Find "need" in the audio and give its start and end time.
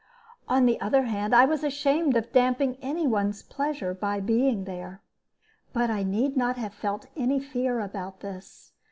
6.01-6.35